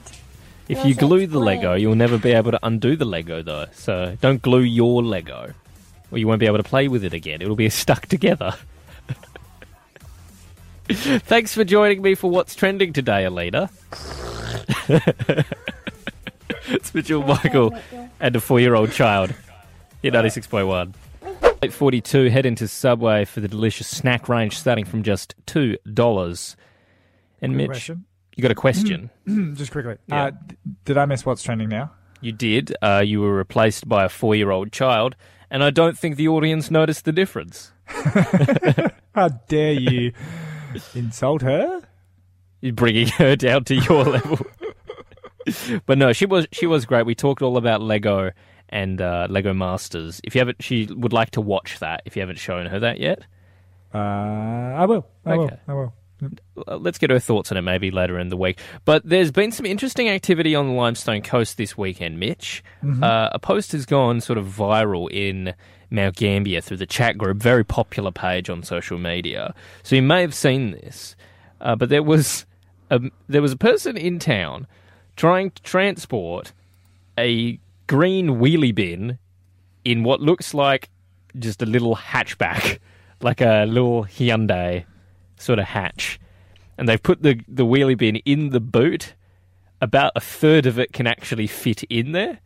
[0.68, 1.38] If you glue the.
[1.38, 3.66] Lego, you'll never be able to undo the Lego, though.
[3.74, 5.52] So don't glue your Lego,
[6.10, 7.42] or you won't be able to play with it again.
[7.42, 8.54] It'll be stuck together.
[10.90, 13.70] Thanks for joining me for what's trending today, Alina.
[16.68, 17.74] it's Mitchell Michael
[18.20, 19.32] and a four-year-old child.
[20.02, 20.94] Hit ninety-six point one.
[21.62, 22.28] Eight forty-two.
[22.28, 26.54] Head into Subway for the delicious snack range, starting from just two dollars.
[27.40, 28.04] And Good Mitch, question.
[28.36, 29.08] you got a question?
[29.54, 29.96] Just quickly.
[30.06, 30.24] Yeah.
[30.24, 30.30] Uh,
[30.84, 31.92] did I miss what's trending now?
[32.20, 32.74] You did.
[32.80, 35.16] Uh, you were replaced by a four-year-old child,
[35.50, 37.72] and I don't think the audience noticed the difference.
[39.14, 40.12] How dare you
[40.94, 41.82] insult her?
[42.60, 44.38] You're bringing her down to your level.
[45.86, 47.04] but no, she was she was great.
[47.06, 48.30] We talked all about Lego
[48.70, 50.20] and uh, Lego Masters.
[50.24, 52.02] If you haven't, she would like to watch that.
[52.06, 53.20] If you haven't shown her that yet,
[53.94, 55.06] Uh, I will.
[55.24, 55.56] I Okay.
[55.68, 55.68] will.
[55.68, 55.92] I will.
[56.78, 58.58] Let's get her thoughts on it maybe later in the week.
[58.86, 62.64] But there's been some interesting activity on the Limestone Coast this weekend, Mitch.
[63.02, 65.52] Uh, a post has gone sort of viral in
[65.94, 69.54] Mount Gambier through the chat group, very popular page on social media.
[69.82, 71.16] So you may have seen this,
[71.60, 72.46] uh, but there was
[72.90, 74.66] a, there was a person in town
[75.16, 76.52] trying to transport
[77.18, 79.18] a green wheelie bin
[79.84, 80.90] in what looks like
[81.38, 82.78] just a little hatchback,
[83.20, 84.84] like a little Hyundai
[85.36, 86.18] sort of hatch.
[86.76, 89.14] And they've put the, the wheelie bin in the boot.
[89.80, 92.40] About a third of it can actually fit in there.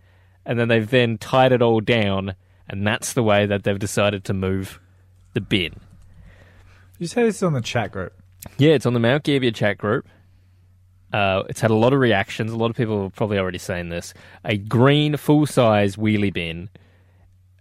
[0.45, 2.35] And then they've then tied it all down.
[2.69, 4.81] And that's the way that they've decided to move
[5.35, 5.75] the bin.
[6.99, 8.13] You say this is on the chat group.
[8.59, 10.07] Yeah, it's on the Mount Gambier chat group.
[11.13, 12.53] Uh, it's had a lot of reactions.
[12.53, 14.13] A lot of people have probably already seen this.
[14.45, 16.69] A green full size wheelie bin.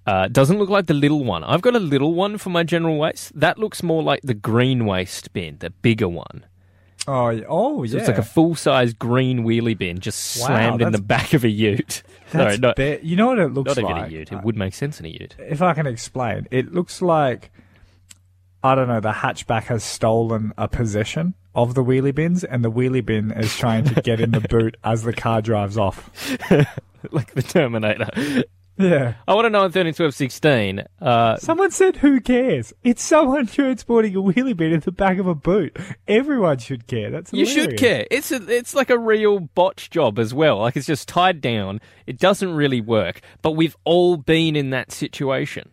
[0.05, 1.43] Uh, doesn't look like the little one.
[1.43, 3.37] I've got a little one for my general waste.
[3.37, 6.45] That looks more like the green waste bin, the bigger one.
[7.07, 7.99] Oh, oh So yeah.
[7.99, 11.43] it's like a full size green wheelie bin just Wow, slammed in the back of
[11.43, 12.03] a ute.
[12.31, 14.11] That's Sorry, not, ba- you know what it looks not even like?
[14.11, 14.31] a ute.
[14.31, 15.35] It would make sense in a ute.
[15.39, 17.51] If I can explain, it looks like
[18.63, 18.99] I don't know.
[18.99, 23.55] The hatchback has stolen a possession of the wheelie bins, and the wheelie bin is
[23.55, 26.09] trying to get in the boot as the car drives off.
[27.11, 28.43] like the Terminator.
[28.77, 29.15] Yeah.
[29.27, 30.83] I want to know on 13, 12, 16.
[31.01, 35.27] Uh, Someone said, "Who cares?" It's someone transporting a wheelie bin in the back of
[35.27, 35.77] a boot.
[36.07, 37.09] Everyone should care.
[37.09, 38.05] That's You should care.
[38.11, 40.59] It's a, it's like a real botch job as well.
[40.59, 41.81] Like it's just tied down.
[42.05, 43.21] It doesn't really work.
[43.41, 45.71] But we've all been in that situation.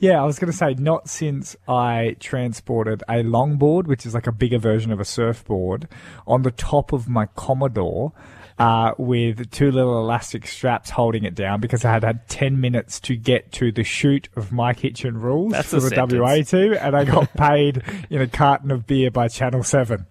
[0.00, 4.26] Yeah, I was going to say not since I transported a longboard, which is like
[4.26, 5.88] a bigger version of a surfboard,
[6.26, 8.12] on the top of my Commodore.
[8.60, 13.00] Uh, with two little elastic straps holding it down because I had had 10 minutes
[13.00, 16.20] to get to the shoot of My Kitchen Rules That's for a the sentence.
[16.20, 20.04] WA team, and I got paid in a carton of beer by Channel 7.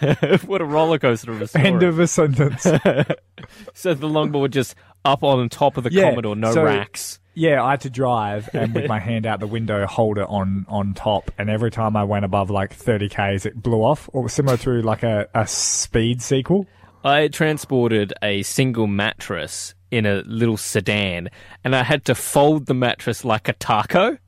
[0.46, 1.64] what a roller coaster of a story.
[1.64, 2.62] End of a sentence.
[3.74, 7.20] so the longboard just up on top of the Yeah, Commodore, no so- racks.
[7.36, 10.66] Yeah, I had to drive and with my hand out the window hold it on
[10.68, 14.28] on top and every time I went above like 30 k's it blew off or
[14.28, 16.68] similar to like a, a speed sequel.
[17.04, 21.28] I transported a single mattress in a little sedan,
[21.62, 24.18] and I had to fold the mattress like a taco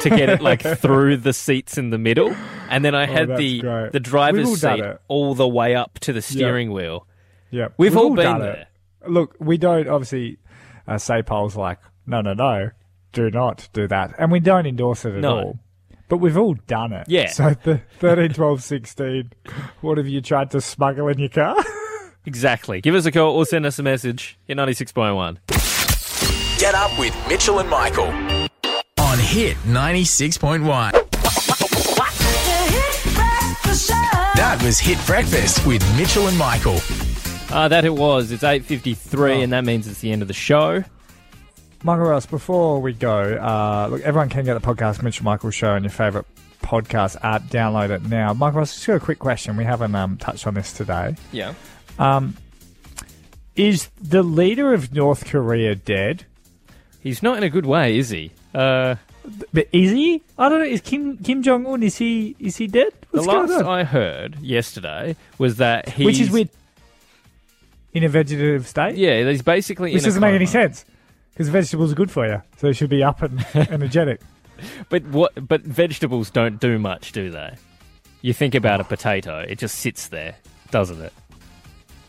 [0.00, 2.34] to get it like through the seats in the middle,
[2.68, 3.92] and then I Oh, had that's the great.
[3.92, 7.06] the driver's all seat all the way up to the steering wheel.
[7.50, 7.68] Yeah.
[7.78, 8.66] We've all been done there.
[9.04, 9.10] it.
[9.10, 10.38] Look, we don't obviously
[10.88, 12.70] uh, say polls like no no no
[13.12, 15.36] do not do that and we don't endorse it at No.
[15.38, 15.58] all.
[16.08, 17.06] But we've all done it.
[17.08, 17.28] Yeah.
[17.30, 19.32] So the 13, 12, 16,
[19.80, 21.56] what have you tried to smuggle in your car?
[22.26, 22.80] Exactly.
[22.80, 24.36] Give us a call or send us a message.
[24.46, 25.38] Hit ninety six point one.
[26.58, 28.06] Get up with Mitchell and Michael.
[28.98, 30.92] On Hit 96.1.
[34.36, 36.78] That was Hit Breakfast with Mitchell and Michael.
[37.50, 38.32] Uh, that it was.
[38.32, 39.40] It's eight fifty three, Oh.
[39.42, 40.82] and that means it's the end of the show.
[41.82, 45.70] Michael Ross, before we go, uh, look, everyone can get the podcast Mitchell Michael Show
[45.74, 46.26] on your favourite
[46.62, 47.42] podcast app.
[47.44, 48.32] Download it now.
[48.34, 49.56] Michael Ross, just got a quick question.
[49.56, 51.14] We haven't um, touched on this today.
[51.32, 51.54] Yeah.
[51.98, 52.36] Um,
[53.54, 56.24] is the leader of North Korea dead?
[57.00, 58.32] He's not in a good way, is he?
[58.54, 58.96] Uh,
[59.52, 60.22] But is he?
[60.38, 60.64] I don't know.
[60.66, 61.82] Is Kim Kim Jong Un?
[61.82, 62.36] Is he?
[62.38, 62.92] Is he dead?
[63.12, 63.64] the What's going last?
[63.64, 66.50] I heard yesterday was that he, Which is weird.
[67.92, 68.96] In a vegetative state.
[68.96, 69.92] Yeah, he's basically.
[69.92, 70.84] Which in doesn't make any sense
[71.32, 74.20] because vegetables are good for you, so they should be up and energetic.
[74.90, 75.32] But what?
[75.48, 77.56] But vegetables don't do much, do they?
[78.22, 80.36] You think about a potato; it just sits there,
[80.70, 81.12] doesn't it?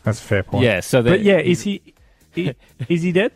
[0.04, 0.64] That's a fair point.
[0.64, 0.80] Yeah.
[0.80, 1.82] So, But yeah, is he?
[2.36, 2.54] i-
[2.88, 3.32] Is he dead?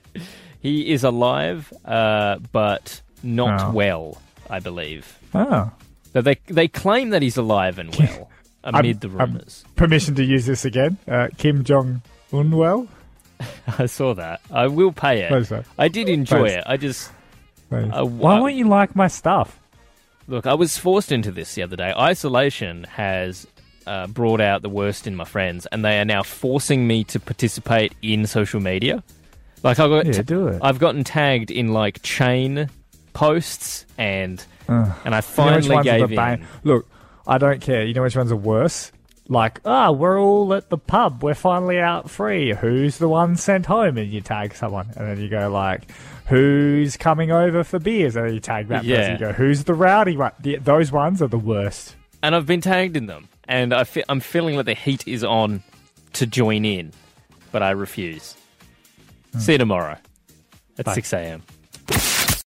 [0.60, 3.72] He is alive, uh, but not Oh.
[3.72, 4.18] well.
[4.50, 5.18] I believe.
[5.34, 5.70] Oh.
[6.12, 8.30] So they they claim that he's alive and well
[8.64, 9.64] amid the I'm- I'm- rumors.
[9.76, 10.98] permission to use this again.
[11.08, 12.02] Uh, Kim Jong
[12.32, 12.86] Un well.
[13.78, 14.40] I saw that.
[14.52, 15.30] I will pay it.
[15.30, 15.52] Please.
[15.78, 16.52] I did enjoy Please.
[16.52, 16.64] it.
[16.66, 17.10] I just.
[17.72, 19.58] Uh, Why wha- won't you like my stuff?
[20.28, 20.46] look.
[20.46, 21.92] I was forced into this the other day.
[21.96, 23.46] Isolation has
[23.86, 27.20] uh, brought out the worst in my friends, and they are now forcing me to
[27.20, 29.02] participate in social media.
[29.62, 30.60] Like I got, Yeah, do it.
[30.62, 32.68] I've gotten tagged in like chain
[33.12, 34.92] posts, and Ugh.
[35.04, 36.46] and I You know finally gave in.
[36.64, 36.88] Look,
[37.26, 37.84] I don't care.
[37.84, 38.90] You know which ones are worse?
[39.28, 41.22] Like, ah, we're all at the pub.
[41.22, 42.52] We're finally out free.
[42.52, 43.96] Who's the one sent home?
[43.96, 45.90] And you tag someone, and then you go like,
[46.26, 48.16] who's coming over for beers?
[48.16, 48.96] And then you tag that Yeah.
[48.96, 49.12] person.
[49.12, 50.32] You go, who's the rowdy one?
[50.40, 51.94] The, those ones are the worst.
[52.22, 55.22] and I've been tagged in them, and I fe- I'm feeling that the heat is
[55.22, 55.62] on
[56.14, 56.90] to join in,
[57.52, 58.34] but I refuse.
[59.32, 59.38] Hmm.
[59.40, 59.98] See you tomorrow
[60.78, 60.94] at Bye.
[60.94, 61.42] 6 a.m.